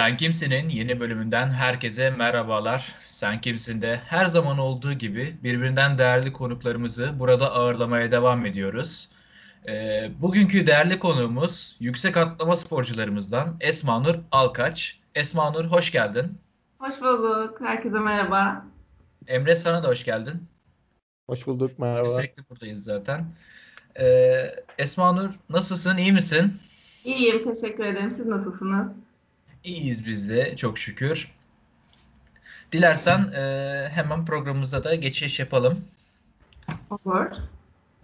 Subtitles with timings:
[0.00, 2.94] Sen Kimsin'in yeni bölümünden herkese merhabalar.
[3.06, 9.08] Sen Kimsin de her zaman olduğu gibi birbirinden değerli konuklarımızı burada ağırlamaya devam ediyoruz.
[9.68, 14.98] Ee, bugünkü değerli konuğumuz yüksek atlama sporcularımızdan Esma Nur Alkaç.
[15.14, 16.38] Esma Nur hoş geldin.
[16.78, 17.60] Hoş bulduk.
[17.60, 18.64] Herkese merhaba.
[19.26, 20.42] Emre sana da hoş geldin.
[21.30, 22.08] Hoş bulduk, merhaba.
[22.08, 23.24] Sürekli buradayız zaten.
[24.00, 26.54] Ee, Esma Nur nasılsın, iyi misin?
[27.04, 28.10] İyiyim, teşekkür ederim.
[28.10, 29.09] Siz nasılsınız?
[29.64, 31.30] İyiyiz biz de çok şükür.
[32.72, 35.84] Dilersen e, hemen programımıza da geçiş yapalım.
[36.90, 37.26] Olur.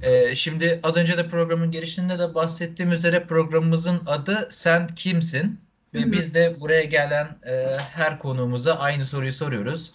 [0.03, 5.61] E, şimdi az önce de programın girişinde de bahsettiğim üzere programımızın adı Sen Kimsin?
[5.95, 6.13] Ve Hı hı.
[6.13, 9.93] biz de buraya gelen e, her konuğumuza aynı soruyu soruyoruz.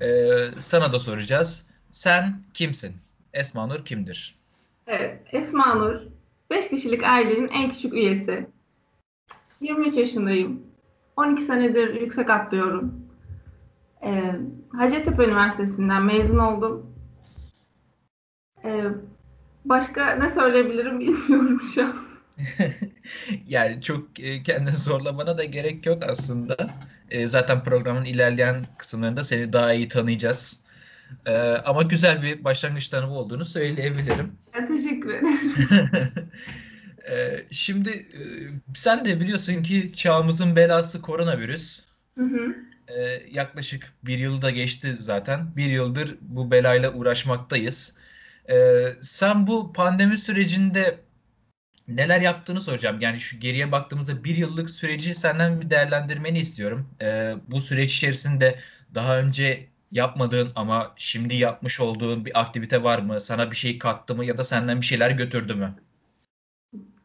[0.00, 1.66] E, sana da soracağız.
[1.92, 2.96] Sen kimsin?
[3.34, 4.34] Esma Nur kimdir?
[4.86, 6.00] Evet, Esma Nur.
[6.50, 8.46] 5 kişilik ailenin en küçük üyesi.
[9.60, 10.62] 23 yaşındayım.
[11.16, 12.94] 12 senedir yüksek atlıyorum.
[14.02, 14.36] Ee,
[14.72, 16.86] Hacettepe Üniversitesi'nden mezun oldum.
[18.64, 18.84] Ee,
[19.64, 21.94] başka ne söyleyebilirim bilmiyorum şu an.
[23.46, 26.56] Yani çok e, kendini zorlamana da gerek yok aslında.
[27.10, 30.60] E, zaten programın ilerleyen kısımlarında seni daha iyi tanıyacağız.
[31.26, 34.32] E, ama güzel bir başlangıç tanımı olduğunu söyleyebilirim.
[34.54, 35.50] Ya, teşekkür ederim.
[37.10, 38.20] E, şimdi e,
[38.74, 41.80] sen de biliyorsun ki çağımızın belası koronavirüs.
[42.18, 42.56] Hı hı.
[42.88, 45.56] E, yaklaşık bir yılı da geçti zaten.
[45.56, 47.96] Bir yıldır bu belayla uğraşmaktayız.
[48.50, 51.00] E, sen bu pandemi sürecinde
[51.88, 53.00] neler yaptığını soracağım.
[53.00, 56.90] Yani şu geriye baktığımızda bir yıllık süreci senden bir değerlendirmeni istiyorum.
[57.02, 58.58] E, bu süreç içerisinde
[58.94, 63.20] daha önce yapmadığın ama şimdi yapmış olduğun bir aktivite var mı?
[63.20, 65.76] Sana bir şey kattı mı ya da senden bir şeyler götürdü mü?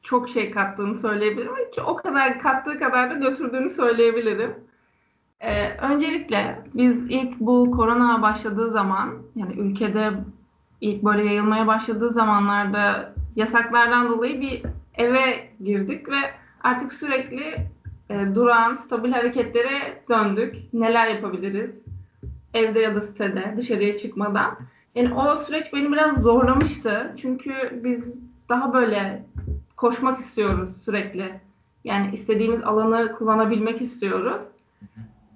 [0.03, 1.53] Çok şey kattığını söyleyebilirim.
[1.67, 4.53] Hiç o kadar kattığı kadar da götürdüğünü söyleyebilirim.
[5.39, 10.11] Ee, öncelikle biz ilk bu korona başladığı zaman yani ülkede
[10.81, 14.63] ilk böyle yayılmaya başladığı zamanlarda yasaklardan dolayı bir
[14.95, 16.17] eve girdik ve
[16.63, 17.55] artık sürekli
[18.09, 20.55] e, duran, stabil hareketlere döndük.
[20.73, 21.85] Neler yapabiliriz?
[22.53, 24.57] Evde ya da sitede, dışarıya çıkmadan.
[24.95, 27.15] Yani o süreç beni biraz zorlamıştı.
[27.21, 29.25] Çünkü biz daha böyle
[29.81, 31.39] koşmak istiyoruz sürekli.
[31.83, 34.41] Yani istediğimiz alanı kullanabilmek istiyoruz.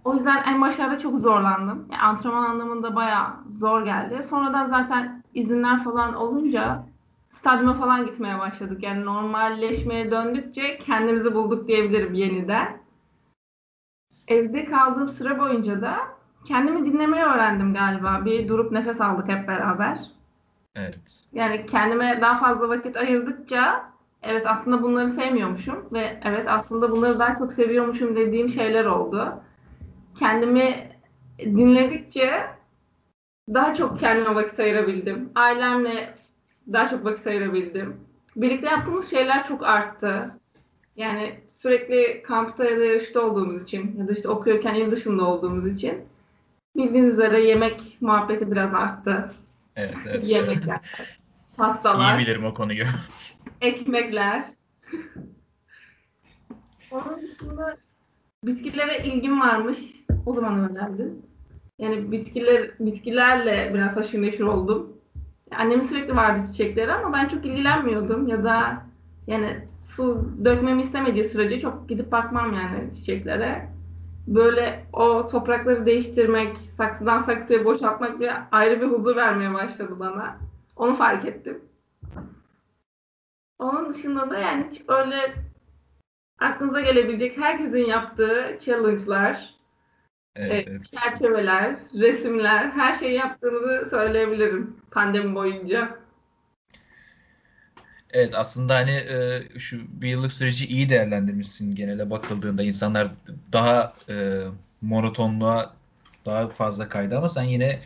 [0.04, 1.88] O yüzden en başlarda çok zorlandım.
[1.92, 4.24] Yani antrenman anlamında bayağı zor geldi.
[4.24, 6.84] Sonradan zaten izinler falan olunca
[7.30, 8.84] stadyuma falan gitmeye başladık.
[8.84, 12.78] Yani normalleşmeye döndükçe kendimizi bulduk diyebilirim yeniden.
[14.28, 15.98] Evde kaldığım süre boyunca da
[16.48, 18.26] kendimi dinlemeyi öğrendim galiba.
[18.26, 20.00] Bir durup nefes aldık hep beraber.
[20.76, 21.26] Evet.
[21.34, 27.36] Yani kendime daha fazla vakit ayırdıkça evet aslında bunları sevmiyormuşum ve evet aslında bunları daha
[27.36, 29.34] çok seviyormuşum dediğim şeyler oldu.
[30.20, 30.90] Kendimi
[31.40, 32.46] dinledikçe
[33.54, 35.30] daha çok kendime vakit ayırabildim.
[35.36, 36.14] Ailemle
[36.74, 37.98] daha çok vakit ayırabildim.
[38.36, 40.32] Birlikte yaptığımız şeyler çok arttı.
[40.96, 45.74] Yani sürekli kampta ya da yarışta olduğumuz için ya da işte okuyorken il dışında olduğumuz
[45.74, 46.06] için
[46.76, 49.32] bildiğiniz üzere yemek muhabbeti biraz arttı.
[49.76, 50.30] Evet, evet.
[50.30, 50.80] Yemekler,
[51.58, 52.86] pastalar İyi bilirim o konuyu.
[53.62, 54.46] Ekmekler.
[56.92, 57.78] Onun dışında
[58.44, 59.80] bitkilere ilgim varmış.
[60.26, 61.22] O zaman öğrendim.
[61.80, 64.98] Yani bitkiler bitkilerle biraz haşır neşir oldum.
[65.52, 68.86] Annemin sürekli vardı çiçekleri ama ben çok ilgilenmiyordum ya da
[69.28, 73.70] yani su dökmemi istemediği sürece çok gidip bakmam yani çiçeklere.
[74.28, 80.38] Böyle o toprakları değiştirmek, saksıdan saksıya boşaltmak bir ayrı bir huzur vermeye başladı bana.
[80.76, 81.62] Onu fark ettim.
[83.60, 85.36] Onun dışında da yani hiç öyle
[86.40, 89.56] aklınıza gelebilecek herkesin yaptığı challenge'lar,
[90.36, 90.82] Evet, e, evet.
[90.92, 96.00] çerçeveler, resimler, her şeyi yaptığımızı söyleyebilirim pandemi boyunca.
[98.10, 103.08] Evet aslında hani e, şu bir yıllık süreci iyi değerlendirmişsin genele bakıldığında insanlar
[103.54, 104.44] daha e,
[104.82, 105.76] monotonluğa
[106.26, 107.80] daha fazla kaydı ama sen yine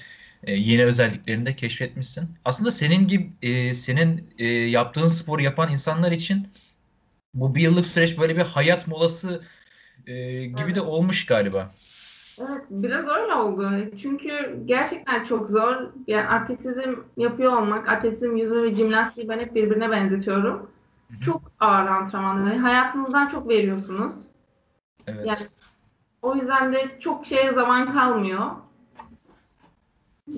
[0.44, 2.30] e, yeni özelliklerini de keşfetmişsin.
[2.46, 6.48] Aslında senin gibi e, senin e, yaptığın sporu yapan insanlar için
[7.34, 9.42] bu bir yıllık süreç böyle bir hayat molası
[10.08, 11.72] e, gibi de olmuş galiba.
[12.40, 13.72] Evet, biraz öyle oldu.
[14.02, 15.76] Çünkü gerçekten çok zor.
[16.08, 20.70] Yani atletizm yapıyor olmak, atletizm, yüzme ve jimnastiği ben hep birbirine benzetiyorum.
[21.12, 21.22] hı.
[21.22, 22.58] Çok ağır antrenmanlar.
[22.58, 24.14] Hayatınızdan çok veriyorsunuz.
[25.08, 25.28] Evet.
[25.28, 25.40] Yani
[26.22, 28.52] o yüzden de çok şeye zaman kalmıyor.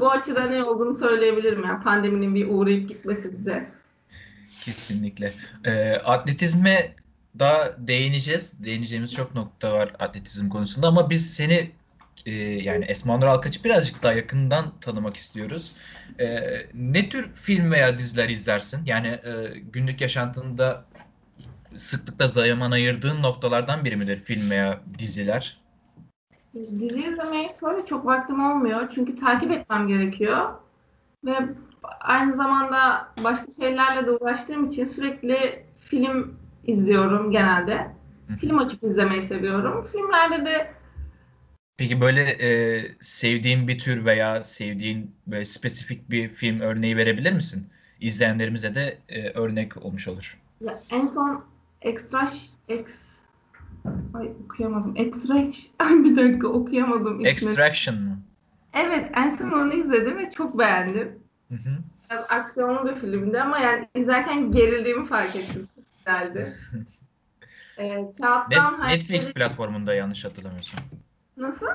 [0.02, 3.72] Bu açıdan ne olduğunu söyleyebilirim yani pandeminin bir uğrayıp gitmesi bize.
[4.66, 5.34] Kesinlikle.
[5.66, 6.96] Ee, atletizme
[7.40, 8.64] daha değineceğiz.
[8.64, 11.72] Değineceğimiz çok nokta var atletizm konusunda ama biz seni
[12.26, 15.72] e, yani Esma Nur Alkaç'ı birazcık daha yakından tanımak istiyoruz.
[16.20, 16.40] E,
[16.74, 18.86] ne tür film veya diziler izlersin?
[18.86, 20.86] Yani e, günlük yaşantında
[21.76, 25.61] sıklıkla zaman ayırdığın noktalardan biri midir film veya diziler?
[26.56, 28.90] Dizi izlemeye şöyle çok vaktim olmuyor.
[28.96, 30.54] Çünkü takip etmem gerekiyor.
[31.26, 31.34] Ve
[32.00, 37.92] aynı zamanda başka şeylerle de uğraştığım için sürekli film izliyorum genelde.
[38.40, 39.88] Film açıp izlemeyi seviyorum.
[39.92, 40.72] Filmlerde de
[41.78, 47.68] Peki böyle e, sevdiğin bir tür veya sevdiğin böyle spesifik bir film örneği verebilir misin?
[48.00, 50.40] İzleyenlerimize de e, örnek olmuş olur.
[50.62, 51.46] ya en son
[51.82, 52.28] Extra
[52.68, 53.11] Ex
[54.14, 54.94] Ay okuyamadım.
[54.96, 55.36] Extra
[56.04, 57.30] bir dakika okuyamadım ismini.
[57.30, 58.20] Extraction mı?
[58.74, 61.20] Evet, en son onu izledim ve çok beğendim.
[61.50, 61.78] Hı hı.
[62.12, 65.68] Biraz aksiyonlu bir filmdi ama yani izlerken gerildiğimi fark ettim.
[65.98, 66.56] Güzeldi.
[67.78, 70.80] Ee, Net- kağıttan Netflix hayalleri- platformunda yanlış hatırlamıyorsam.
[71.38, 71.66] Nasıl?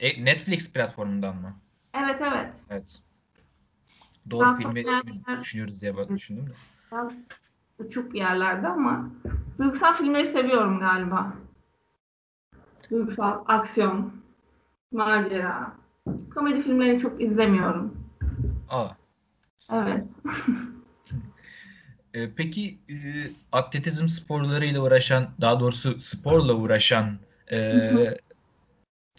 [0.00, 1.54] E, Netflix platformundan mı?
[1.94, 2.54] Evet evet.
[2.70, 2.98] Evet.
[4.30, 6.52] Doğru Ben filmi hayaller- düşünüyoruz diye bak düşündüm de.
[6.92, 7.28] Biraz
[7.78, 9.10] uçuk yerlerde ama
[9.58, 11.32] duygusal filmleri seviyorum galiba.
[12.90, 14.12] Duygusal, aksiyon,
[14.92, 15.76] macera.
[16.34, 17.94] Komedi filmlerini çok izlemiyorum.
[18.68, 18.88] Aa.
[19.72, 20.06] Evet.
[22.14, 22.96] E, peki e,
[23.52, 27.18] atletizm sporlarıyla uğraşan, daha doğrusu sporla uğraşan
[27.52, 27.90] e,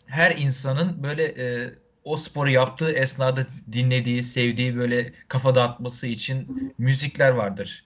[0.05, 1.73] her insanın böyle e,
[2.03, 7.85] o sporu yaptığı esnada dinlediği, sevdiği böyle kafa dağıtması için müzikler vardır.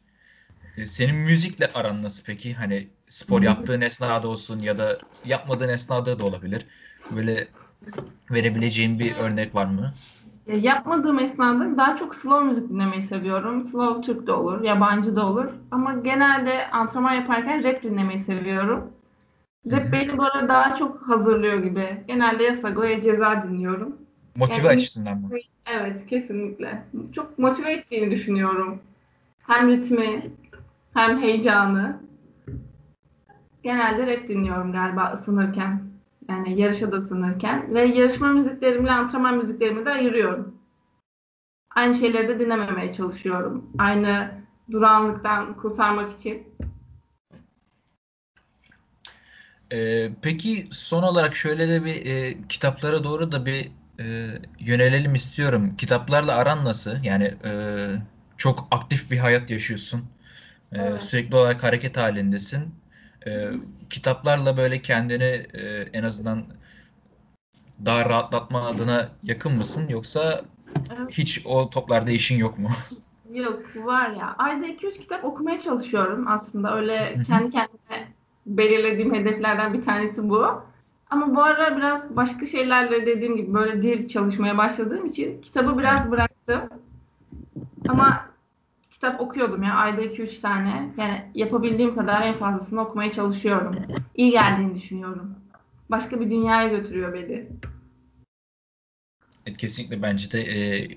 [0.77, 2.53] E, senin müzikle aran nasıl peki?
[2.53, 6.65] Hani spor yaptığın esnada olsun ya da yapmadığın esnada da olabilir.
[7.15, 7.47] Böyle
[8.31, 9.93] verebileceğin bir örnek var mı?
[10.47, 13.63] Ya Yapmadığım esnada daha çok slow müzik dinlemeyi seviyorum.
[13.63, 15.45] Slow Türk de olur, yabancı da olur.
[15.71, 18.91] Ama genelde antrenman yaparken rap dinlemeyi seviyorum.
[19.71, 22.03] Rap beni böyle daha çok hazırlıyor gibi.
[22.07, 23.97] Genelde ya Sago ya Ceza dinliyorum.
[24.35, 25.29] Motive Yani- açısından mı?
[25.73, 26.83] Evet, kesinlikle.
[27.11, 28.79] Çok motive ettiğini düşünüyorum.
[29.47, 30.21] Hem ritmi,
[30.95, 31.99] hem heyecanı.
[33.63, 35.81] Genelde rap dinliyorum galiba ısınırken.
[36.29, 37.73] Yani yarışa da ısınırken.
[37.73, 40.55] Ve yarışma müziklerimle antrenman müziklerimi de ayırıyorum.
[41.75, 43.69] Aynı şeyleri de dinlememeye çalışıyorum.
[43.77, 44.31] Aynı
[44.71, 46.47] durağanlıktan kurtarmak için.
[49.71, 54.27] Ee, peki son olarak şöyle de bir e, kitaplara doğru da bir e,
[54.59, 55.75] yönelelim istiyorum.
[55.77, 57.03] Kitaplarla aran nasıl?
[57.03, 57.51] Yani e,
[58.37, 60.14] çok aktif bir hayat yaşıyorsun.
[60.71, 61.01] E, Evet.
[61.01, 62.75] sürekli olarak hareket halindesin.
[63.27, 63.49] E,
[63.89, 65.23] kitaplarla böyle kendini
[65.53, 66.43] e, en azından
[67.85, 69.87] daha rahatlatma adına yakın mısın?
[69.89, 70.41] Yoksa
[70.97, 71.11] Evet.
[71.11, 72.69] hiç o toplarda işin yok mu?
[73.33, 74.35] Yok var ya.
[74.37, 76.75] Ayda 2-3 kitap okumaya çalışıyorum aslında.
[76.77, 78.07] Öyle kendi kendime
[78.45, 80.61] belirlediğim hedeflerden bir tanesi bu.
[81.09, 86.11] Ama bu ara biraz başka şeylerle dediğim gibi böyle dil çalışmaya başladığım için kitabı biraz
[86.11, 86.61] bıraktım.
[87.87, 88.25] Ama
[88.95, 90.89] kitap okuyordum ya ayda 2-3 tane.
[90.97, 93.75] Yani yapabildiğim kadar en fazlasını okumaya çalışıyorum.
[94.15, 95.35] İyi geldiğini düşünüyorum.
[95.89, 97.47] Başka bir dünyaya götürüyor beni.
[99.45, 100.87] Evet, kesinlikle bence de e,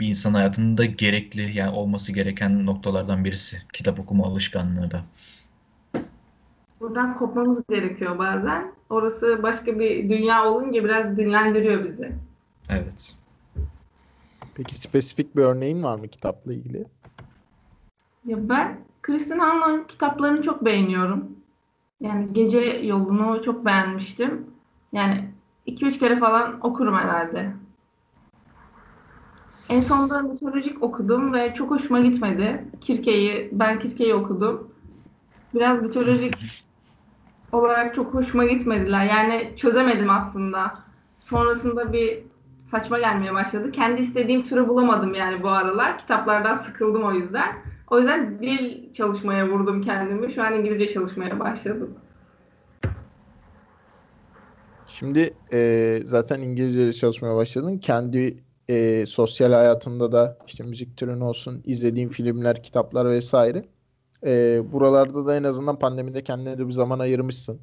[0.00, 5.04] bir insan hayatında gerekli yani olması gereken noktalardan birisi kitap okuma alışkanlığı da.
[6.80, 8.72] Buradan kopmamız gerekiyor bazen.
[8.90, 12.12] Orası başka bir dünya olunca biraz dinlendiriyor bizi.
[12.68, 13.14] Evet.
[14.54, 16.84] Peki spesifik bir örneğin var mı kitapla ilgili?
[18.26, 21.28] Ya ben Kristin Han'ın kitaplarını çok beğeniyorum.
[22.00, 24.46] Yani Gece Yolu'nu çok beğenmiştim.
[24.92, 25.24] Yani
[25.66, 27.52] 2-3 kere falan okurum herhalde.
[29.68, 32.64] En sonunda mitolojik okudum ve çok hoşuma gitmedi.
[32.80, 34.70] Kirke'yi, ben Kirke'yi okudum.
[35.54, 36.34] Biraz mitolojik
[37.52, 39.04] olarak çok hoşuma gitmediler.
[39.04, 40.78] Yani çözemedim aslında.
[41.18, 42.18] Sonrasında bir
[42.58, 43.72] saçma gelmeye başladı.
[43.72, 45.98] Kendi istediğim türü bulamadım yani bu aralar.
[45.98, 47.56] Kitaplardan sıkıldım o yüzden.
[47.90, 50.32] O yüzden dil çalışmaya vurdum kendimi.
[50.32, 51.94] Şu an İngilizce çalışmaya başladım.
[54.86, 57.78] Şimdi e, zaten İngilizce çalışmaya başladın.
[57.78, 58.36] Kendi
[58.70, 63.64] e, sosyal hayatında da işte müzik türün olsun, izlediğin filmler, kitaplar vesaire.
[64.26, 67.60] E, buralarda da en azından pandemide kendine de bir zaman ayırmışsın.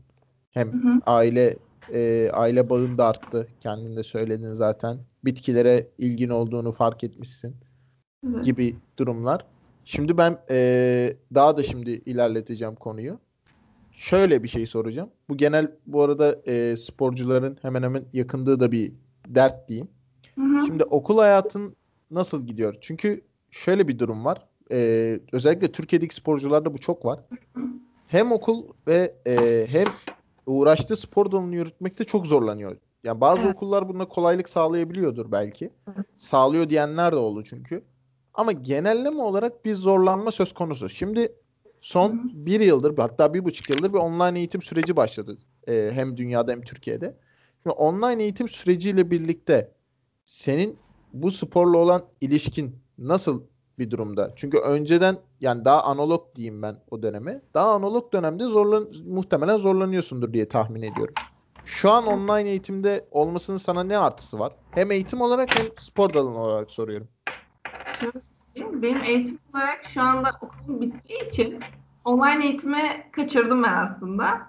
[0.51, 0.99] Hem Hı hı.
[1.05, 1.57] aile
[1.93, 3.47] e, aile bağın da arttı.
[3.59, 4.97] Kendin de söyledin zaten.
[5.25, 7.55] Bitkilere ilgin olduğunu fark etmişsin
[8.27, 8.43] Evet.
[8.45, 9.45] gibi durumlar.
[9.85, 13.19] Şimdi ben e, daha da şimdi ilerleteceğim konuyu.
[13.91, 15.09] Şöyle bir şey soracağım.
[15.29, 18.93] Bu genel bu arada e, sporcuların hemen hemen yakındığı da bir
[19.27, 19.87] dert diyeyim.
[20.35, 20.65] Hı hı.
[20.65, 21.75] Şimdi okul hayatın
[22.11, 22.75] nasıl gidiyor?
[22.81, 23.21] Çünkü
[23.51, 24.47] şöyle bir durum var.
[24.71, 27.19] E, özellikle Türkiye'deki sporcularda bu çok var.
[28.07, 29.87] hem okul ve e, hem
[30.45, 32.77] uğraştığı spor dalını yürütmekte çok zorlanıyor.
[33.03, 33.55] Yani bazı Evet.
[33.55, 35.69] okullar buna kolaylık sağlayabiliyordur belki.
[36.17, 37.83] Sağlıyor diyenler de oldu çünkü.
[38.33, 40.89] Ama genelleme olarak bir zorlanma söz konusu.
[40.89, 41.35] Şimdi
[41.81, 45.37] son bir yıldır hatta bir buçuk yıldır bir online eğitim süreci başladı.
[45.67, 47.17] Ee, hem dünyada hem Türkiye'de.
[47.63, 49.75] Şimdi online eğitim süreciyle birlikte
[50.25, 50.79] senin
[51.13, 53.43] bu sporla olan ilişkin nasıl
[53.79, 54.33] bir durumda?
[54.35, 57.41] Çünkü önceden yani daha analog diyeyim ben o döneme.
[57.53, 61.15] Daha analog dönemde zorlan muhtemelen zorlanıyorsundur diye tahmin ediyorum.
[61.63, 64.53] Şu an online eğitimde olmasının sana ne artısı var?
[64.71, 67.09] Hem eğitim olarak hem spor dalını olarak soruyorum.
[68.01, 71.59] Şöyle söyleyeyim, benim eğitim olarak şu anda okulum bittiği için
[72.05, 74.47] online eğitime kaçırdım ben aslında.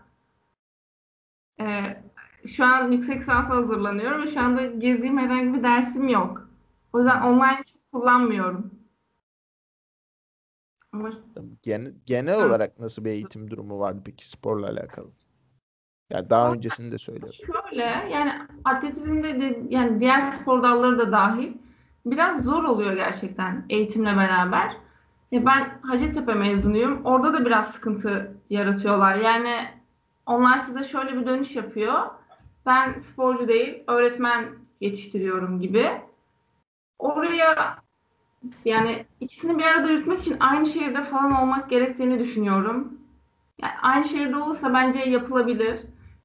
[1.60, 2.02] Ee,
[2.46, 6.48] şu an yüksek lisansa hazırlanıyorum ve şu anda girdiğim herhangi bir dersim yok.
[6.92, 8.70] O yüzden online çok kullanmıyorum.
[10.92, 11.10] Ama
[11.62, 15.10] Genel, genel olarak nasıl bir eğitim durumu vardı peki sporla alakalı?
[16.10, 17.34] Ya daha öncesini de söylüyorum.
[17.46, 18.32] Şöyle yani
[18.64, 21.52] atletizmde de yani diğer spor dalları da dahil
[22.06, 24.76] biraz zor oluyor gerçekten eğitimle beraber.
[25.32, 27.04] Ya ben Hacettepe mezunuyum.
[27.04, 29.14] Orada da biraz sıkıntı yaratıyorlar.
[29.14, 29.68] Yani
[30.26, 32.02] onlar size şöyle bir dönüş yapıyor.
[32.66, 34.44] Ben sporcu değil, öğretmen
[34.80, 35.90] yetiştiriyorum gibi.
[36.98, 37.78] Oraya
[38.64, 42.98] yani ikisini bir arada yürütmek için aynı şehirde falan olmak gerektiğini düşünüyorum.
[43.62, 45.80] Yani aynı şehirde olursa bence yapılabilir.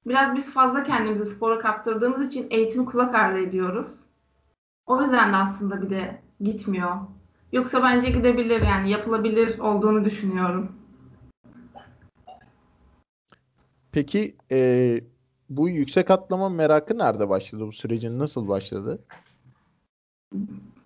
[0.07, 4.06] Biraz biz fazla kendimizi spora kaptırdığımız için eğitimi kulak ardı ediyoruz.
[4.87, 6.91] O yüzden de aslında bir de gitmiyor.
[7.51, 10.71] Yoksa bence gidebilir yani yapılabilir olduğunu düşünüyorum.
[13.91, 14.99] Peki e,
[15.49, 17.67] bu yüksek atlama merakı nerede başladı?
[17.67, 18.99] Bu sürecin nasıl başladı?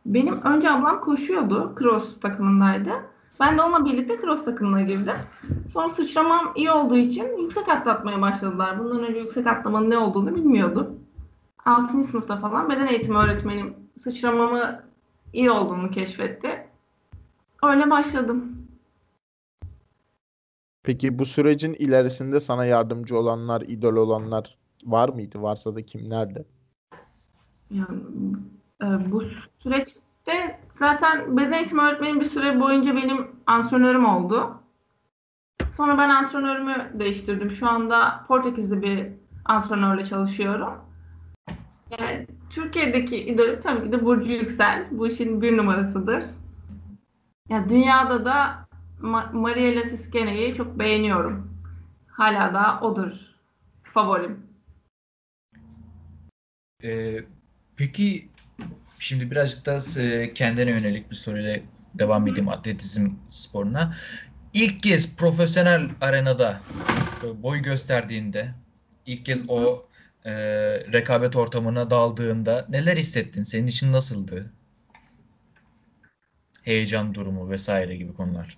[0.05, 1.75] Benim önce ablam koşuyordu.
[1.79, 2.91] Cross takımındaydı.
[3.39, 5.15] Ben de onunla birlikte cross takımına girdim.
[5.69, 8.79] Sonra sıçramam iyi olduğu için yüksek atlatmaya başladılar.
[8.79, 10.99] Bundan önce yüksek atlamanın ne olduğunu bilmiyordum.
[11.65, 12.03] 6.
[12.03, 14.83] sınıfta falan beden eğitimi öğretmenim sıçramamı
[15.33, 16.67] iyi olduğunu keşfetti.
[17.63, 18.67] Öyle başladım.
[20.83, 25.41] Peki bu sürecin ilerisinde sana yardımcı olanlar, idol olanlar var mıydı?
[25.41, 26.45] Varsa da kimlerdi?
[27.71, 28.01] Yani
[28.83, 29.23] e, bu
[29.59, 34.61] süreçte zaten beden eğitimi öğretmenim bir süre boyunca benim antrenörüm oldu.
[35.71, 37.51] Sonra ben antrenörümü değiştirdim.
[37.51, 39.07] Şu anda Portekizli bir
[39.45, 40.73] antrenörle çalışıyorum.
[41.99, 44.87] Yani Türkiye'deki idolüm tabii ki de Burcu Yüksel.
[44.91, 46.23] Bu işin bir numarasıdır.
[47.49, 48.67] Ya dünyada da
[49.01, 51.51] Ma- Mariela Siskene'yi çok beğeniyorum.
[52.07, 53.11] Hala da odur
[53.83, 54.43] favorim.
[56.83, 57.23] Ee,
[57.75, 58.29] peki
[58.99, 61.59] şimdi birazcık da e, kendine yönelik bir soruyla
[61.93, 63.95] devam edeyim atletizm sporuna.
[64.53, 66.61] İlk kez profesyonel arenada
[67.23, 68.51] e, boy gösterdiğinde,
[69.05, 69.85] ilk kez o
[70.25, 70.33] e,
[70.93, 73.43] rekabet ortamına daldığında neler hissettin?
[73.43, 74.51] Senin için nasıldı?
[76.63, 78.57] Heyecan durumu vesaire gibi konular.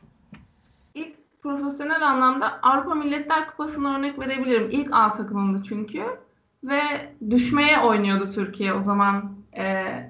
[0.94, 4.70] İlk profesyonel anlamda Avrupa Milletler Kupası'na örnek verebilirim.
[4.72, 6.04] İlk A takımımdı çünkü.
[6.64, 6.80] Ve
[7.30, 9.36] düşmeye oynuyordu Türkiye o zaman.
[9.58, 10.10] Ee,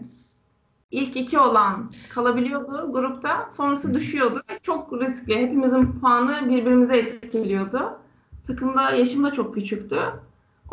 [0.91, 3.50] ilk iki olan kalabiliyordu grupta.
[3.51, 4.43] Sonrası düşüyordu.
[4.50, 5.36] Ve Çok riskli.
[5.36, 8.00] Hepimizin puanı birbirimize etkiliyordu.
[8.48, 10.00] Takımda yaşım da çok küçüktü.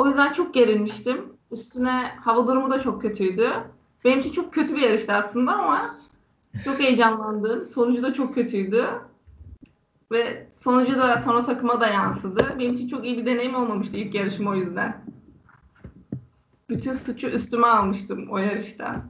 [0.00, 1.32] O yüzden çok gerilmiştim.
[1.50, 3.50] Üstüne hava durumu da çok kötüydü.
[4.04, 5.98] Benim için çok kötü bir yarıştı aslında ama
[6.64, 7.68] çok heyecanlandım.
[7.68, 8.88] Sonucu da çok kötüydü.
[10.12, 12.56] Ve sonucu da sonra takıma da yansıdı.
[12.58, 15.04] Benim için çok iyi bir deneyim olmamıştı ilk yarışım o yüzden.
[16.68, 19.02] Bütün suçu üstüme almıştım o yarışta.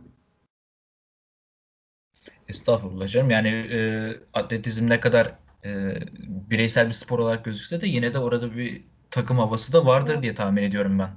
[2.48, 3.30] Estağfurullah canım.
[3.30, 5.98] Yani e, atletizm ne kadar e,
[6.50, 10.34] bireysel bir spor olarak gözükse de yine de orada bir takım havası da vardır diye
[10.34, 11.10] tahmin ediyorum ben.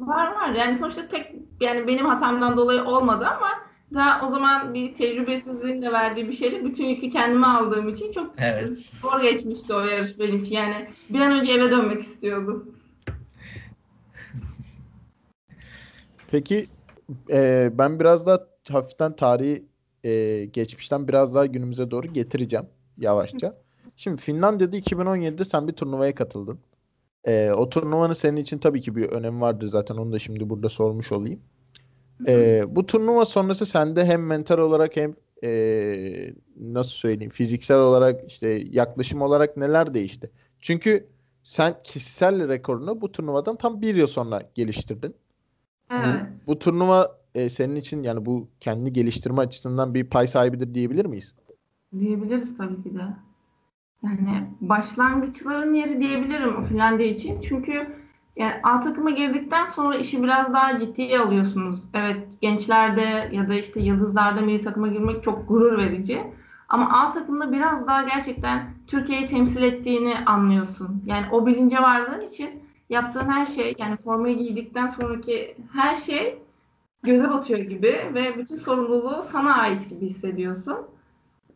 [0.00, 0.48] Var var.
[0.48, 3.48] Yani sonuçta tek yani benim hatamdan dolayı olmadı ama
[3.94, 8.34] daha o zaman bir tecrübesizliğin de verdiği bir şeyle bütün yükü kendime aldığım için çok
[8.38, 8.78] Evet.
[8.78, 10.54] zor geçmişti o yarış benim için.
[10.54, 12.74] Yani bir an önce eve dönmek istiyordum.
[16.30, 16.66] Peki
[17.30, 18.38] e, ben biraz daha
[18.70, 19.64] hafiften tarihi
[20.04, 22.66] e, geçmişten biraz daha günümüze doğru getireceğim
[22.98, 23.54] yavaşça.
[23.96, 26.58] Şimdi Finlandiya'da 2017'de sen bir turnuvaya katıldın.
[27.26, 30.68] E, o turnuvanın senin için tabii ki bir önemi vardır zaten onu da şimdi burada
[30.68, 31.40] sormuş olayım.
[32.26, 35.12] E, bu turnuva sonrası sende hem mental olarak hem
[35.44, 40.30] e, nasıl söyleyeyim fiziksel olarak işte yaklaşım olarak neler değişti?
[40.60, 41.06] Çünkü
[41.44, 45.14] sen kişisel rekorunu bu turnuvadan tam bir yıl sonra geliştirdin.
[45.90, 46.22] Evet.
[46.46, 51.34] Bu turnuva e, senin için yani bu kendi geliştirme açısından bir pay sahibidir diyebilir miyiz?
[51.98, 53.02] Diyebiliriz tabii ki de.
[54.02, 57.40] Yani başlangıçların yeri diyebilirim Finlandiya için.
[57.40, 57.86] Çünkü
[58.36, 61.88] yani A takıma girdikten sonra işi biraz daha ciddiye alıyorsunuz.
[61.94, 66.22] Evet gençlerde ya da işte yıldızlarda milli takıma girmek çok gurur verici.
[66.68, 71.02] Ama A takımda biraz daha gerçekten Türkiye'yi temsil ettiğini anlıyorsun.
[71.06, 76.38] Yani o bilince vardığın için yaptığın her şey yani formayı giydikten sonraki her şey
[77.02, 80.76] göze batıyor gibi ve bütün sorumluluğu sana ait gibi hissediyorsun.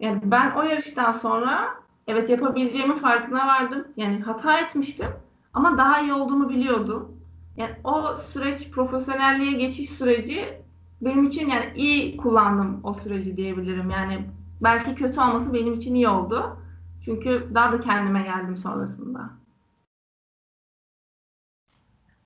[0.01, 1.75] Yani ben o yarıştan sonra
[2.07, 3.89] evet yapabileceğimin farkına vardım.
[3.97, 5.07] Yani hata etmiştim
[5.53, 7.21] ama daha iyi olduğumu biliyordum.
[7.57, 10.63] Yani o süreç profesyonelliğe geçiş süreci
[11.01, 13.91] benim için yani iyi kullandım o süreci diyebilirim.
[13.91, 16.57] Yani belki kötü olması benim için iyi oldu.
[17.05, 19.31] Çünkü daha da kendime geldim sonrasında.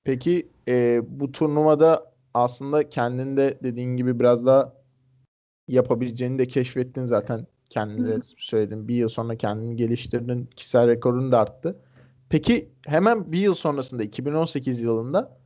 [0.04, 4.72] Peki e, bu turnuvada aslında kendinde dediğin gibi biraz daha
[5.68, 7.46] yapabileceğini de keşfettin zaten.
[7.70, 8.88] Kendinde söyledin.
[8.88, 10.50] Bir yıl sonra kendini geliştirdin.
[10.56, 11.76] Kişisel rekorun da arttı.
[12.28, 15.38] Peki hemen bir yıl sonrasında 2018 yılında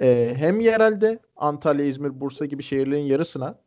[0.00, 3.58] e, hem yerelde Antalya, İzmir, Bursa gibi şehirlerin yarısına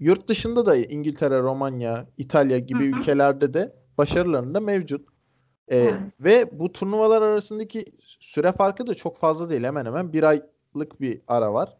[0.00, 3.00] yurt dışında da İngiltere, Romanya, İtalya gibi hı hı.
[3.00, 5.08] ülkelerde de başarıların da mevcut.
[5.68, 5.94] Ee, evet.
[6.20, 7.84] Ve bu turnuvalar arasındaki
[8.20, 9.64] süre farkı da çok fazla değil.
[9.64, 11.76] Hemen hemen bir aylık bir ara var.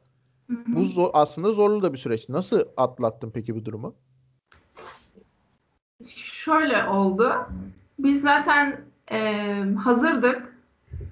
[0.50, 0.76] Hı hı.
[0.76, 2.28] Bu zor, aslında zorlu da bir süreç.
[2.28, 3.94] Nasıl atlattın peki bu durumu?
[6.06, 7.36] Şöyle oldu.
[7.98, 9.44] Biz zaten e,
[9.84, 10.54] hazırdık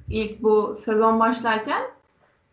[0.09, 1.83] ilk bu sezon başlarken.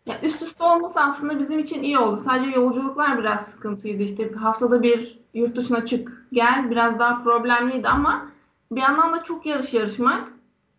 [0.06, 2.16] Ya üst üste olması aslında bizim için iyi oldu.
[2.16, 4.02] Sadece yolculuklar biraz sıkıntıydı.
[4.02, 8.28] İşte haftada bir yurt dışına çık, gel biraz daha problemliydi ama
[8.72, 10.28] bir yandan da çok yarış yarışmak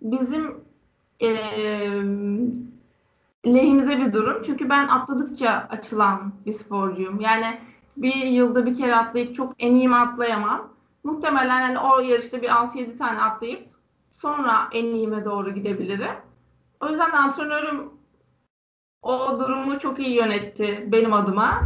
[0.02, 0.56] bizim
[1.22, 1.28] e,
[3.46, 4.42] lehimize bir durum.
[4.46, 7.20] Çünkü ben atladıkça açılan bir sporcuyum.
[7.20, 7.60] Yani
[7.98, 10.75] bir yılda bir kere atlayıp çok en iyimi atlayamam.
[11.06, 13.68] Muhtemelen yani o yarışta bir 6-7 tane atlayıp
[14.12, 16.16] sonra en iyime doğru gidebilirim.
[16.80, 17.92] O yüzden antrenörüm
[19.02, 21.62] o durumu çok iyi yönetti benim adıma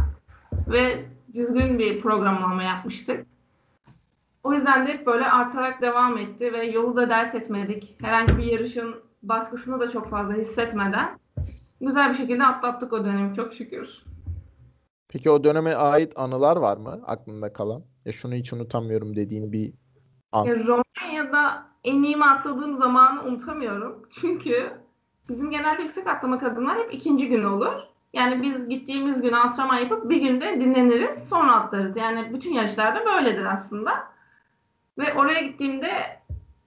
[0.68, 3.26] ve düzgün bir programlama yapmıştık.
[4.42, 7.96] O yüzden de hep böyle artarak devam etti ve yolu da dert etmedik.
[8.00, 11.18] Herhangi bir yarışın baskısını da çok fazla hissetmeden
[11.80, 14.04] güzel bir şekilde atlattık o dönemi çok şükür.
[15.08, 17.89] Peki o döneme ait anılar var mı aklında kalan?
[18.04, 19.72] Ya şunu hiç unutamıyorum dediğin bir
[20.32, 20.44] an.
[20.44, 24.08] Ya Romanya'da en iyimi atladığım zamanı unutamıyorum.
[24.20, 24.72] Çünkü
[25.28, 27.72] bizim genelde yüksek atlama kadınlar hep ikinci gün olur.
[28.12, 31.96] Yani biz gittiğimiz gün antrenman yapıp bir günde dinleniriz sonra atlarız.
[31.96, 33.92] Yani bütün yarışlarda böyledir aslında.
[34.98, 36.20] Ve oraya gittiğimde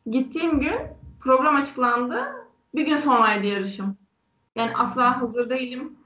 [0.06, 0.80] gittiğim gün
[1.19, 2.34] program açıklandı.
[2.76, 3.98] Bir gün sonraydı yarışım.
[4.56, 5.98] Yani asla hazır değilim.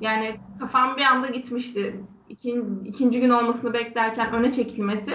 [0.00, 2.00] Yani kafam bir anda gitmişti.
[2.28, 5.14] İkin, ikinci gün olmasını beklerken öne çekilmesi.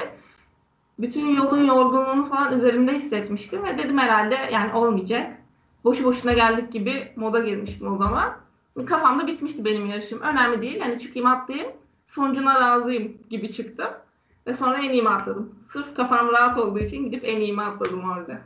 [1.00, 5.38] Bütün yolun yorgunluğunu falan üzerimde hissetmiştim ve dedim herhalde yani olmayacak.
[5.84, 8.38] Boşu boşuna geldik gibi moda girmiştim o zaman.
[8.86, 10.22] Kafamda bitmişti benim yarışım.
[10.22, 10.80] Önemli değil.
[10.80, 11.72] Hani çıkayım atlayayım.
[12.06, 13.90] Sonucuna razıyım gibi çıktım.
[14.48, 15.56] Ve sonra en iyimi atladım.
[15.70, 18.42] Sırf kafam rahat olduğu için gidip en iyimi atladım orada.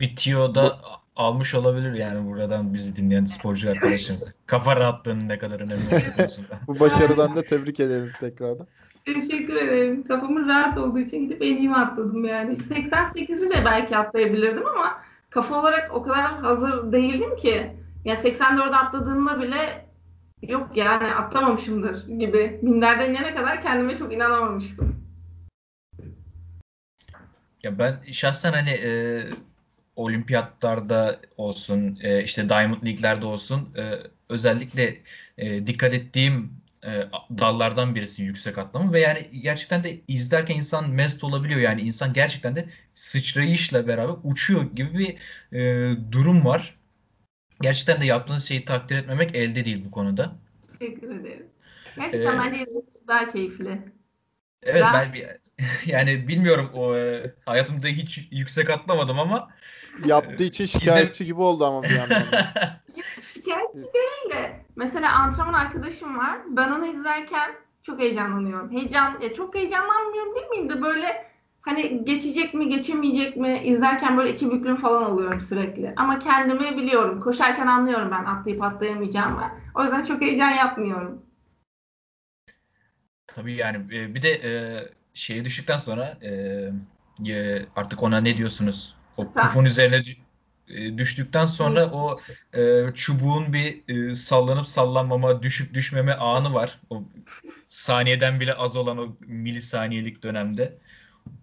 [0.00, 0.78] Bitiyor da
[1.18, 4.32] almış olabilir yani buradan bizi dinleyen sporcu arkadaşımız.
[4.46, 6.58] Kafa rahatlığının ne kadar önemli olduğunu.
[6.66, 8.66] Bu başarıdan da tebrik edelim tekrardan.
[9.04, 10.06] Teşekkür ederim.
[10.08, 12.56] Kafamın rahat olduğu için gidip en iyimi atladım yani.
[12.56, 17.72] 88'i de belki atlayabilirdim ama kafa olarak o kadar hazır değildim ki.
[18.04, 19.86] Yani 84'e atladığımda bile
[20.42, 22.58] yok yani atlamamışımdır gibi.
[22.62, 24.96] Minderden inene kadar kendime çok inanamamıştım.
[27.62, 29.22] Ya ben şahsen hani e,
[29.98, 33.94] olimpiyatlarda olsun, e, işte Diamond League'lerde olsun e,
[34.28, 34.98] özellikle
[35.38, 36.52] e, dikkat ettiğim
[36.84, 36.90] e,
[37.38, 41.60] dallardan birisi yüksek atlama ve yani gerçekten de izlerken insan mest olabiliyor.
[41.60, 45.16] Yani insan gerçekten de sıçrayışla beraber uçuyor gibi bir
[45.58, 46.78] e, durum var.
[47.60, 50.36] Gerçekten de yaptığınız şeyi takdir etmemek elde değil bu konuda.
[50.78, 51.46] Teşekkür ederim.
[51.96, 53.78] Gerçekten ee, bence izlemesi daha keyifli.
[54.62, 55.38] Evet ben, ben
[55.86, 59.48] yani bilmiyorum o e, hayatımda hiç yüksek atlamadım ama
[60.06, 62.22] yaptığı için şikayetçi gibi oldu ama bir yandan.
[63.22, 66.38] şikayetçi değil de mesela antrenman arkadaşım var.
[66.46, 67.50] Ben onu izlerken
[67.82, 68.72] çok heyecanlanıyorum.
[68.72, 71.28] Heyecan ya çok heyecanlanmıyorum değil miyim de böyle
[71.60, 75.92] hani geçecek mi geçemeyecek mi izlerken böyle iki büklüm falan oluyorum sürekli.
[75.96, 77.20] Ama kendimi biliyorum.
[77.20, 79.50] Koşarken anlıyorum ben atlayıp atlayamayacağımı.
[79.74, 81.22] O yüzden çok heyecan yapmıyorum.
[83.26, 84.50] Tabii yani e, bir de e,
[85.14, 88.97] şeye düştükten sonra e, artık ona ne diyorsunuz?
[89.18, 90.02] O pufun üzerine
[90.98, 92.20] düştükten sonra o
[92.94, 96.80] çubuğun bir sallanıp sallanmama, düşüp düşmeme anı var.
[96.90, 97.02] O
[97.68, 100.78] saniyeden bile az olan o milisaniyelik dönemde.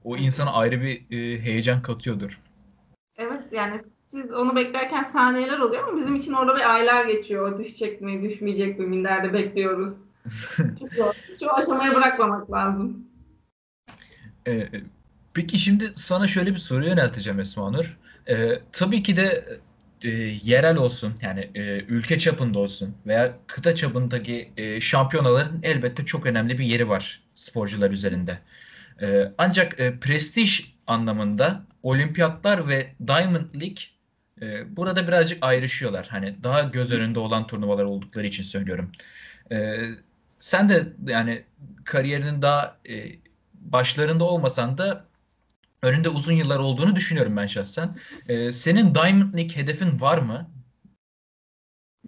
[0.03, 2.39] o insana ayrı bir e, heyecan katıyordur.
[3.17, 7.59] Evet yani siz onu beklerken saniyeler oluyor ama bizim için orada bir aylar geçiyor.
[7.59, 9.93] Düşecek mi, düşmeyecek mi minderde bekliyoruz.
[11.33, 13.07] Hiç o aşamaya bırakmamak lazım.
[14.47, 14.69] Ee,
[15.35, 17.97] peki şimdi sana şöyle bir soru yönelteceğim Esma Nur.
[18.29, 19.59] Ee, tabii ki de
[20.01, 20.09] e,
[20.43, 26.59] yerel olsun yani e, ülke çapında olsun veya kıta çapındaki e, şampiyonaların elbette çok önemli
[26.59, 28.39] bir yeri var sporcular üzerinde.
[29.01, 33.83] E, ancak e, prestij anlamında olimpiyatlar ve Diamond League
[34.41, 36.07] e, burada birazcık ayrışıyorlar.
[36.09, 38.91] Hani daha göz önünde olan turnuvalar oldukları için söylüyorum.
[39.51, 39.79] E,
[40.39, 41.43] sen de yani
[41.85, 43.11] kariyerinin daha e,
[43.53, 45.05] başlarında olmasan da
[45.85, 47.89] önünde uzun yıllar olduğunu düşünüyorum ben şahsen.
[48.27, 50.49] E, senin Diamond League hedefin var mı?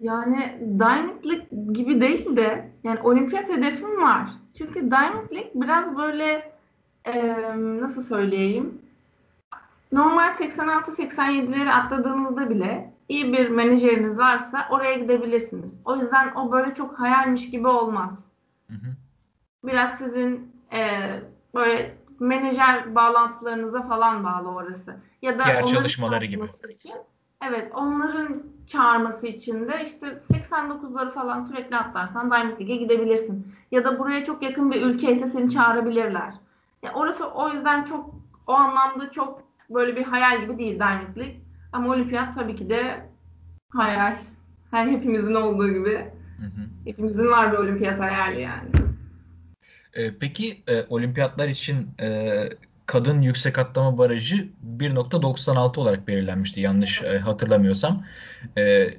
[0.02, 4.30] Yani Diamond League gibi değil de yani olimpiyat hedefim var.
[4.58, 6.52] Çünkü Diamond League biraz böyle
[7.06, 7.44] e,
[7.82, 8.82] nasıl söyleyeyim
[9.92, 15.82] normal 86-87'leri atladığınızda bile iyi bir menajeriniz varsa oraya gidebilirsiniz.
[15.86, 18.26] O yüzden o böyle çok hayalmiş gibi olmaz.
[18.68, 18.96] Hı hı.
[19.64, 21.10] Biraz sizin e,
[21.56, 24.96] böyle menajer bağlantılarınıza falan bağlı orası.
[25.22, 26.46] Ya da Diğer çalışmaları gibi.
[26.70, 26.94] Için,
[27.48, 33.54] evet onların çağırması için de işte 89'ları falan sürekli atlarsan Diamond League'e gidebilirsin.
[33.72, 36.34] Ya da buraya çok yakın bir ülke ise seni çağırabilirler.
[36.84, 38.16] Ya orası o yüzden çok
[38.48, 41.42] o anlamda çok böyle bir hayal gibi değil Diamond League.
[41.74, 43.10] Ama olimpiyat tabii ki de
[43.70, 44.16] hayal.
[44.72, 46.12] Her hepimizin olduğu gibi.
[46.40, 46.68] Hı hı.
[46.86, 48.70] Hepimizin var bir olimpiyat hayali yani.
[49.98, 52.50] Ee, peki e, olimpiyatlar için e,
[52.86, 58.06] kadın yüksek atlama barajı 1.96 olarak belirlenmişti yanlış e, hatırlamıyorsam.
[58.58, 58.90] E,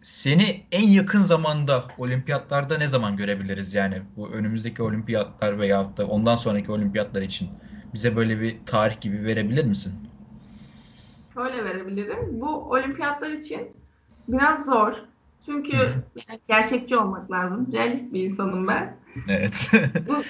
[0.00, 6.36] seni en yakın zamanda olimpiyatlarda ne zaman görebiliriz yani bu önümüzdeki olimpiyatlar veya da ondan
[6.36, 7.48] sonraki olimpiyatlar için
[7.94, 10.02] bize böyle bir tarih gibi verebilir misin?
[11.34, 12.40] Şöyle verebilirim.
[12.40, 13.76] Bu olimpiyatlar için
[14.28, 15.07] biraz zor.
[15.46, 15.76] Çünkü
[16.28, 17.68] yani gerçekçi olmak lazım.
[17.72, 18.96] Realist bir insanım ben.
[19.28, 19.70] Evet.
[20.08, 20.22] Bu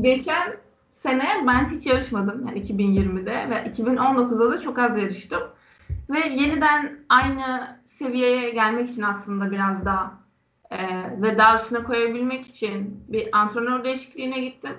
[0.00, 0.56] geçen
[0.90, 2.46] sene ben hiç yarışmadım.
[2.46, 5.42] Yani 2020'de ve 2019'da da çok az yarıştım.
[6.10, 10.18] Ve yeniden aynı seviyeye gelmek için aslında biraz daha
[10.70, 10.78] e,
[11.22, 14.76] ve daha üstüne koyabilmek için bir antrenör değişikliğine gittim.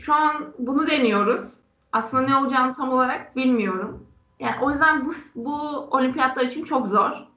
[0.00, 1.54] Şu an bunu deniyoruz.
[1.92, 4.06] Aslında ne olacağını tam olarak bilmiyorum.
[4.40, 5.58] Yani o yüzden bu, bu
[5.90, 7.29] olimpiyatlar için çok zor.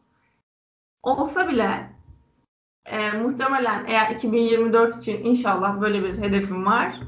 [1.03, 1.89] Olsa bile
[2.85, 6.99] e, muhtemelen eğer 2024 için inşallah böyle bir hedefim var.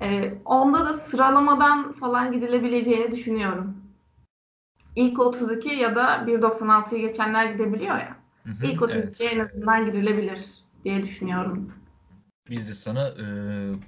[0.00, 3.76] E, onda da sıralamadan falan gidilebileceğini düşünüyorum.
[4.96, 8.16] İlk 32 ya da 1.96'yı geçenler gidebiliyor ya.
[8.44, 9.32] Hı hı, İlk 32'ye evet.
[9.32, 10.40] en azından girilebilir
[10.84, 11.72] diye düşünüyorum.
[12.50, 13.24] Biz de sana e,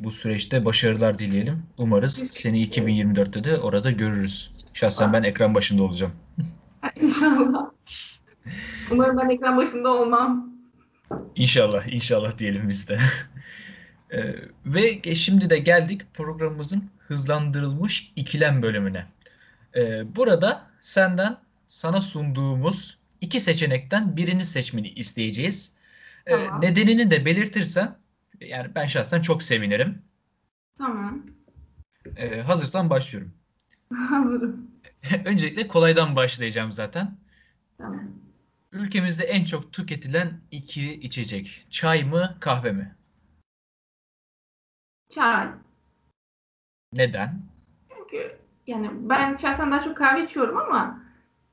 [0.01, 1.63] bu süreçte başarılar dileyelim.
[1.79, 4.65] Umarız seni 2024'te de orada görürüz.
[4.75, 6.13] Şahsen ben ekran başında olacağım.
[7.01, 7.71] İnşallah.
[8.91, 10.51] Umarım ben ekran başında olmam.
[11.37, 12.99] İnşallah, inşallah diyelim biz de.
[14.11, 14.35] e,
[14.67, 19.07] ve şimdi de geldik programımızın hızlandırılmış ikilem bölümüne.
[19.77, 25.73] E, burada senden sana sunduğumuz iki seçenekten birini seçmeni isteyeceğiz.
[26.27, 26.61] E, tamam.
[26.61, 27.97] Nedenini de belirtirsen
[28.41, 30.03] yani ben şahsen çok sevinirim.
[30.79, 31.23] Tamam.
[32.17, 33.33] Ee, hazırsan başlıyorum.
[33.95, 34.71] Hazırım.
[35.25, 37.19] Öncelikle kolaydan başlayacağım zaten.
[37.79, 38.26] Tamam.
[38.73, 41.67] Ülkemizde en çok tüketilen iki içecek.
[41.71, 42.97] Çay mı, kahve mi?
[45.09, 45.49] Çay.
[46.93, 47.43] Neden?
[47.97, 51.03] Çünkü yani ben şahsen daha çok kahve içiyorum ama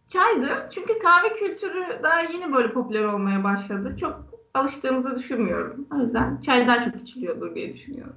[0.08, 0.70] çaydı.
[0.72, 3.98] Çünkü kahve kültürü daha yeni böyle popüler olmaya başladı.
[4.00, 5.88] Çok alıştığımızı düşünmüyorum.
[5.94, 8.16] O yüzden çay daha çok içiliyordur diye düşünüyorum.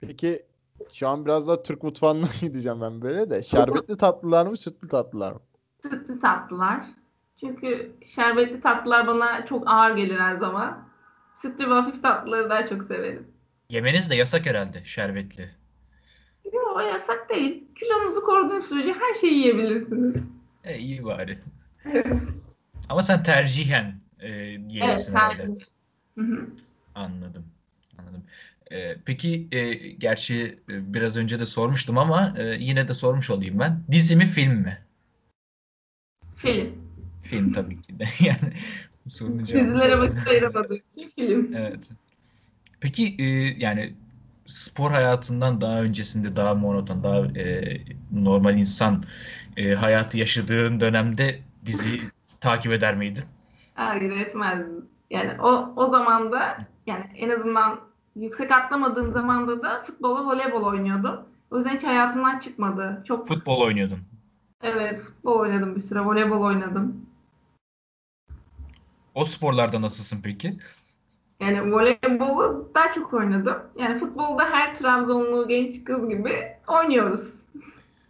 [0.00, 0.46] Peki
[0.92, 3.42] şu an biraz daha Türk mutfağına gideceğim ben böyle de.
[3.42, 5.40] Şerbetli tatlılar mı, sütlü tatlılar mı?
[5.90, 6.80] Sütlü tatlılar.
[7.40, 10.88] Çünkü şerbetli tatlılar bana çok ağır gelir her zaman.
[11.34, 13.26] Sütlü ve hafif tatlıları daha çok severim.
[13.70, 15.50] Yemeniz de yasak herhalde şerbetli.
[16.52, 17.64] Yok yasak değil.
[17.74, 20.14] Kilonuzu koruduğun sürece her şeyi yiyebilirsiniz.
[20.64, 21.38] E, iyi bari.
[22.88, 25.42] Ama sen tercihen e, evet, herhalde.
[26.18, 26.46] Hı hı.
[26.94, 27.44] Anladım.
[27.98, 28.22] Anladım.
[28.70, 33.58] E, peki e, gerçi e, biraz önce de sormuştum ama e, yine de sormuş olayım
[33.58, 33.82] ben.
[33.90, 34.85] Dizi mi film mi?
[36.36, 36.72] Film.
[37.22, 38.04] Film tabii ki de.
[38.24, 38.52] yani
[39.06, 39.64] bu sorunun cevabı.
[39.64, 41.54] Dizilere vakit ayıramadığım için film.
[41.54, 41.90] Evet.
[42.80, 43.24] Peki e,
[43.58, 43.94] yani
[44.46, 47.78] spor hayatından daha öncesinde daha monoton, daha e,
[48.12, 49.04] normal insan
[49.56, 52.00] e, hayatı yaşadığın dönemde dizi
[52.40, 53.24] takip eder miydin?
[53.74, 54.86] Hayır etmezdim.
[55.10, 57.80] Yani o, o zaman da yani en azından
[58.16, 61.20] yüksek atlamadığım zamanda da futbola voleybol oynuyordum.
[61.50, 63.02] O yüzden hiç hayatımdan çıkmadı.
[63.06, 63.98] Çok Futbol oynuyordun.
[64.62, 67.06] Evet futbol oynadım bir süre, voleybol oynadım.
[69.14, 70.54] O sporlarda nasılsın peki?
[71.40, 73.56] Yani voleybolu daha çok oynadım.
[73.78, 77.34] Yani futbolda her Trabzonlu genç kız gibi oynuyoruz.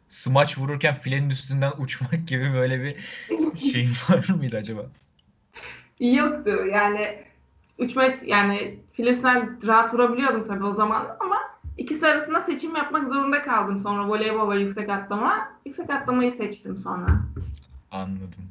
[0.09, 2.97] Smaç vururken filenin üstünden uçmak gibi böyle bir
[3.59, 4.83] şey var mıydı acaba?
[6.01, 7.25] Yoktu yani
[7.79, 11.37] 3 metre yani filesinden rahat vurabiliyordum tabii o zaman ama
[11.79, 15.49] ikisi arasında seçim yapmak zorunda kaldım sonra voleybol ve yüksek atlama.
[15.67, 17.07] Yüksek atlamayı seçtim sonra.
[17.91, 18.45] Anladım.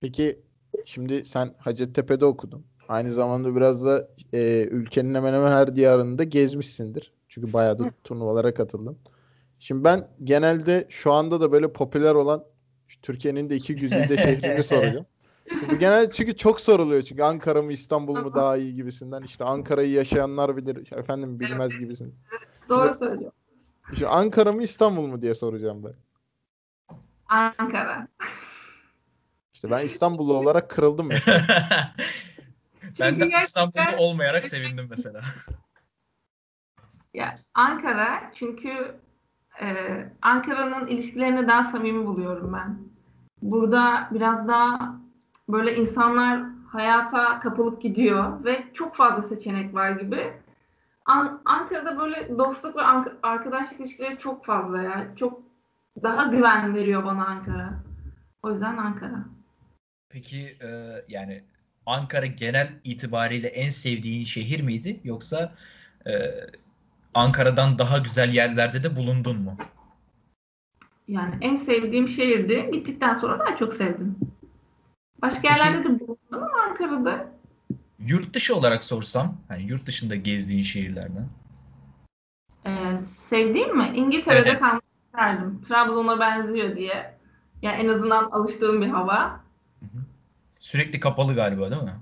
[0.00, 0.38] Peki
[0.84, 2.64] şimdi sen Hacettepe'de okudun.
[2.88, 7.12] Aynı zamanda biraz da e, ülkenin hemen hemen her diyarında gezmişsindir.
[7.28, 8.98] Çünkü bayağı da turnuvalara katıldın.
[9.58, 12.44] Şimdi ben genelde şu anda da böyle popüler olan
[12.88, 15.06] şu Türkiye'nin de iki güzide şehrini soracağım.
[15.70, 19.22] Bu genelde çünkü çok soruluyor çünkü Ankara mı İstanbul mu daha iyi gibisinden.
[19.22, 22.14] İşte Ankara'yı yaşayanlar bilir, efendim bilmez gibisinden.
[22.68, 23.38] Doğru söylüyorum.
[23.92, 25.94] İşte Ankara mı İstanbul mu diye soracağım ben.
[27.28, 28.08] Ankara.
[29.54, 31.46] İşte ben İstanbullu olarak kırıldım mesela.
[33.00, 35.20] ben de İstanbul'da olmayarak sevindim mesela.
[37.14, 38.94] Ya Ankara çünkü
[39.62, 39.66] e,
[40.22, 42.78] Ankara'nın ilişkilerini daha samimi buluyorum ben.
[43.42, 45.00] Burada biraz daha
[45.52, 50.32] böyle insanlar hayata kapılıp gidiyor ve çok fazla seçenek var gibi.
[51.06, 55.06] An- Ankara'da böyle dostluk ve ank- arkadaşlık ilişkileri çok fazla ya.
[55.16, 55.42] Çok
[56.02, 57.82] daha güven veriyor bana Ankara.
[58.42, 59.24] O yüzden Ankara.
[60.08, 60.68] Peki e,
[61.08, 61.42] yani
[61.86, 65.54] Ankara genel itibariyle en sevdiğin şehir miydi yoksa
[66.06, 66.12] e,
[67.14, 69.56] Ankara'dan daha güzel yerlerde de bulundun mu?
[71.08, 72.70] Yani en sevdiğim şehirdi.
[72.72, 74.18] Gittikten sonra daha çok sevdim.
[75.22, 77.28] Başka Peki- yerlerde de bulundum ama Ankara'da
[77.98, 81.28] Yurt dışı olarak sorsam, hani yurt dışında gezdiğin şehirlerden.
[82.66, 83.90] Ee, sevdiğim mi?
[83.94, 84.60] İngiltere'de Evet.
[84.60, 85.60] kalmak isterdim.
[85.60, 87.14] Trabzon'a benziyor diye.
[87.62, 89.40] Yani en azından alıştığım bir hava.
[90.60, 91.94] Sürekli kapalı galiba değil mi?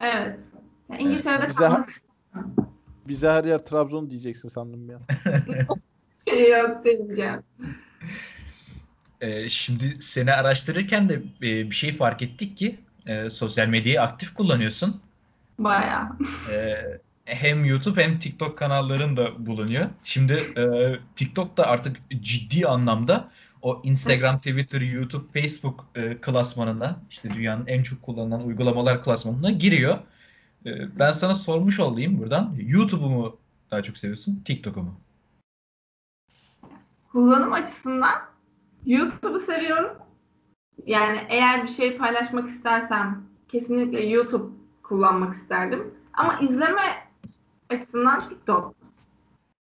[0.00, 0.40] Evet.
[0.90, 1.88] Yani İngiltere'de Bize- kalmak
[3.08, 4.98] Bize her yer Trabzon diyeceksin sandım ya.
[6.58, 7.40] Yok demeyeceğim.
[9.20, 14.34] E, şimdi seni araştırırken de e, bir şey fark ettik ki e, sosyal medyayı aktif
[14.34, 15.00] kullanıyorsun.
[15.58, 16.08] Bayağı.
[16.50, 19.86] Ee, hem YouTube hem TikTok kanalların da bulunuyor.
[20.04, 20.62] Şimdi e,
[21.16, 23.30] TikTok da artık ciddi anlamda
[23.62, 29.98] o Instagram, Twitter, YouTube, Facebook e, klasmanına işte dünyanın en çok kullanılan uygulamalar klasmanına giriyor.
[30.66, 32.54] E, ben sana sormuş olayım buradan.
[32.58, 33.36] YouTube'u mu
[33.70, 35.00] daha çok seviyorsun, TikTok'u mu?
[37.12, 38.28] Kullanım açısından
[38.86, 39.90] YouTube'u seviyorum.
[40.86, 45.94] Yani eğer bir şey paylaşmak istersem kesinlikle YouTube kullanmak isterdim.
[46.12, 47.08] Ama izleme
[47.70, 48.74] açısından TikTok.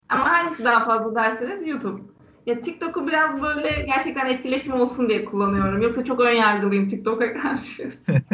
[0.09, 2.01] Ama hangisi daha fazla derseniz YouTube.
[2.45, 5.81] Ya TikTok'u biraz böyle gerçekten etkileşim olsun diye kullanıyorum.
[5.81, 7.89] Yoksa çok ön yargılıyım TikTok'a karşı.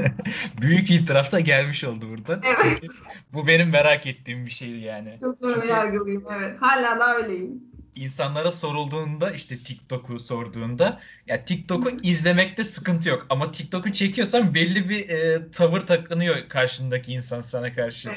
[0.62, 2.42] Büyük itiraf da gelmiş oldu burada.
[2.44, 2.82] Evet.
[3.34, 5.18] Bu benim merak ettiğim bir şeydi yani.
[5.22, 6.62] Çok ön yargılıyım evet.
[6.62, 7.64] Hala da öyleyim.
[7.96, 15.10] İnsanlara sorulduğunda işte TikTok'u sorduğunda ya TikTok'u izlemekte sıkıntı yok ama TikTok'u çekiyorsan belli bir
[15.10, 18.12] e, tavır takınıyor karşındaki insan sana karşı.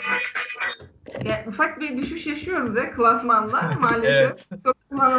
[1.24, 4.12] Ya, ufak bir düşüş yaşıyoruz ya klasmanda maalesef.
[4.12, 4.48] Evet.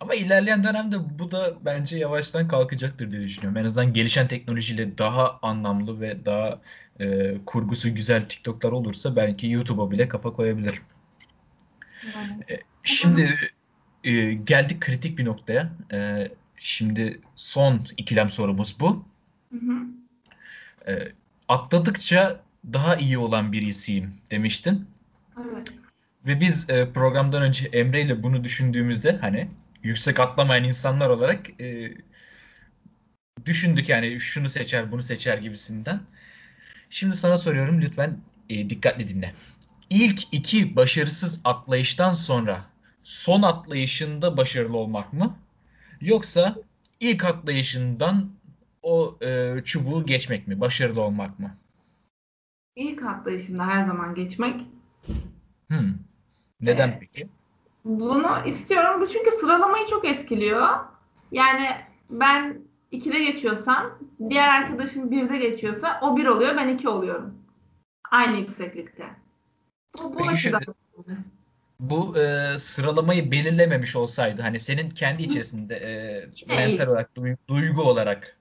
[0.00, 3.56] Ama ilerleyen dönemde bu da bence yavaştan kalkacaktır diye düşünüyorum.
[3.56, 6.60] En azından gelişen teknolojiyle daha anlamlı ve daha
[7.00, 10.82] e, kurgusu güzel TikTok'lar olursa belki YouTube'a bile kafa koyabilir.
[12.86, 13.50] Şimdi
[14.04, 15.72] e, geldik kritik bir noktaya.
[15.92, 19.04] E, şimdi son ikilem sorumuz bu.
[19.52, 19.86] Hı hı.
[20.90, 21.12] E,
[21.48, 22.40] atladıkça
[22.72, 24.86] daha iyi olan birisiyim demiştin.
[25.38, 25.68] Evet.
[26.26, 29.48] Ve biz e, programdan önce Emre ile bunu düşündüğümüzde hani
[29.82, 31.94] yüksek atlamayan insanlar olarak e,
[33.46, 36.00] düşündük yani şunu seçer bunu seçer gibisinden.
[36.90, 39.32] Şimdi sana soruyorum lütfen e, dikkatli dinle.
[39.90, 42.64] İlk iki başarısız atlayıştan sonra
[43.06, 45.36] son atlayışında başarılı olmak mı?
[46.00, 46.54] Yoksa
[47.00, 48.30] ilk atlayışından
[48.82, 50.60] o e, çubuğu geçmek mi?
[50.60, 51.56] Başarılı olmak mı?
[52.76, 54.60] İlk atlayışımda her zaman geçmek.
[55.68, 55.94] Hmm.
[56.60, 56.98] Neden Evet.
[57.00, 57.28] peki?
[57.84, 59.00] Bunu istiyorum.
[59.00, 60.68] Bu çünkü sıralamayı çok etkiliyor.
[61.32, 61.68] Yani
[62.10, 62.58] ben
[62.92, 63.98] 2'de geçiyorsam
[64.30, 67.34] diğer arkadaşım 1'de geçiyorsa o 1 oluyor ben 2 oluyorum.
[68.10, 69.10] Aynı yükseklikte.
[69.98, 70.62] Bu, bu Peki açıdan.
[71.80, 75.90] Bu e, sıralamayı belirlememiş olsaydı hani senin kendi içerisinde e,
[76.50, 76.88] Yine mental ilk.
[76.90, 78.36] olarak, duy- duygu olarak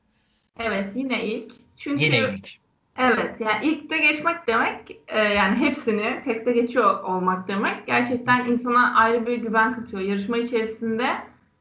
[0.59, 1.51] Evet yine ilk.
[1.77, 2.49] Çünkü yine ilk.
[2.97, 8.95] Evet yani ilk de geçmek demek e, yani hepsini tekte geçiyor olmak demek gerçekten insana
[8.95, 10.01] ayrı bir güven katıyor.
[10.03, 11.05] Yarışma içerisinde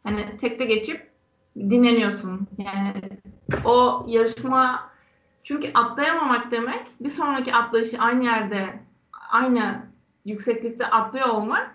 [0.02, 1.10] hani tekte geçip
[1.56, 2.48] dinleniyorsun.
[2.58, 2.92] Yani
[3.64, 4.90] o yarışma
[5.42, 8.66] çünkü atlayamamak demek bir sonraki atlayışı aynı yerde
[9.30, 9.87] aynı
[10.24, 11.74] yükseklikte atlıyor olmak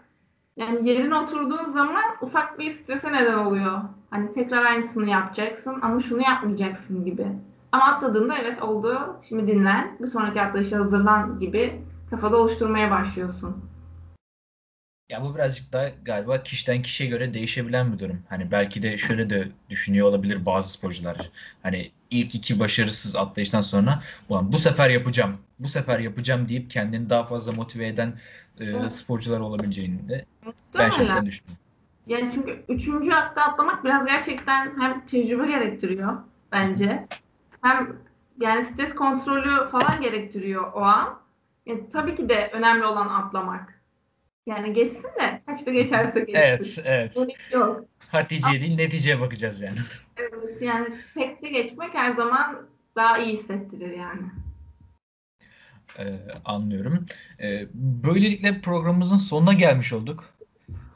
[0.57, 3.81] yani yerine oturduğun zaman ufak bir strese neden oluyor.
[4.09, 7.27] Hani tekrar aynısını yapacaksın ama şunu yapmayacaksın gibi.
[7.71, 9.17] Ama atladığında evet oldu.
[9.29, 9.97] Şimdi dinlen.
[9.99, 13.69] Bir sonraki atlayışa hazırlan gibi kafada oluşturmaya başlıyorsun.
[15.09, 18.19] Ya bu birazcık daha galiba kişiden kişiye göre değişebilen bir durum.
[18.29, 21.29] Hani belki de şöyle de düşünüyor olabilir bazı sporcular.
[21.63, 27.09] Hani ilk iki başarısız atlayıştan sonra ulan bu sefer yapacağım, bu sefer yapacağım deyip kendini
[27.09, 28.19] daha fazla motive eden
[28.59, 30.25] e, sporcular olabileceğini de
[30.77, 31.63] ben şahsen düşünüyorum.
[32.07, 36.17] Yani çünkü üçüncü akta atlamak biraz gerçekten hem tecrübe gerektiriyor
[36.51, 37.07] bence.
[37.61, 37.95] Hem
[38.41, 41.19] yani stres kontrolü falan gerektiriyor o an.
[41.65, 43.78] Yani tabii ki de önemli olan atlamak.
[44.47, 46.33] Yani geçsin de kaçta geçerse geçsin.
[46.35, 47.17] Evet, evet.
[47.53, 47.85] Yok.
[48.09, 49.77] Hatice'ye değil neticeye bakacağız yani.
[50.17, 54.21] Evet, yani tekte geçmek her zaman daha iyi hissettirir yani.
[55.99, 56.13] Ee,
[56.45, 57.05] anlıyorum.
[57.41, 60.33] Ee, böylelikle programımızın sonuna gelmiş olduk.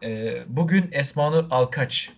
[0.04, 2.12] Ee, bugün Esmanur Alkaç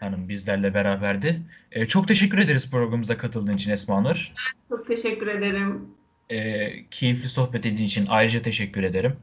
[0.00, 1.42] Hanım bizlerle beraberdi.
[1.72, 4.32] Ee, çok teşekkür ederiz programımıza katıldığın için Esmanur.
[4.68, 5.88] Çok teşekkür ederim.
[6.30, 9.16] Ee, keyifli sohbet ettiğin için ayrıca teşekkür ederim.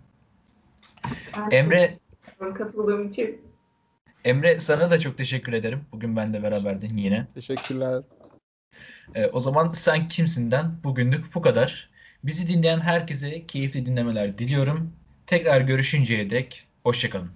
[1.52, 1.92] Emre
[2.58, 3.42] katıldığım için.
[4.26, 5.82] Emre sana da çok teşekkür ederim.
[5.92, 7.28] Bugün benle beraberdin yine.
[7.34, 8.04] Teşekkürler.
[9.16, 11.90] Ee, o zaman sen kimsinden bugünlük bu kadar.
[12.24, 14.94] Bizi dinleyen herkese keyifli dinlemeler diliyorum.
[15.28, 17.32] Tekrar görüşünceye dek hoşçakalın.